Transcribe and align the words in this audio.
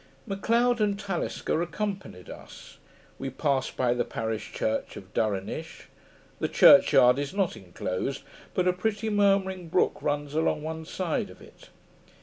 M'Leod 0.25 0.79
and 0.81 0.97
Talisker 0.97 1.61
accompanied 1.61 2.27
us. 2.27 2.79
We 3.19 3.29
passed 3.29 3.77
by 3.77 3.93
the 3.93 4.03
parish 4.03 4.51
church 4.51 4.97
of 4.97 5.13
Durinish. 5.13 5.89
The 6.39 6.47
church 6.47 6.91
yard 6.91 7.19
is 7.19 7.35
not 7.35 7.55
enclosed, 7.55 8.23
but 8.55 8.67
a 8.67 8.73
pretty 8.73 9.11
murmuring 9.11 9.67
brook 9.69 10.01
runs 10.01 10.33
along 10.33 10.63
one 10.63 10.85
side 10.85 11.29
of 11.29 11.39
it. 11.39 11.69